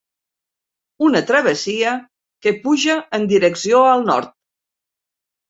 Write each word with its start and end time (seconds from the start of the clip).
Una 1.07 1.21
travessia 1.31 1.91
que 2.47 2.55
puja 2.65 2.97
en 3.19 3.29
direcció 3.35 3.83
al 3.93 4.05
nord 4.11 4.35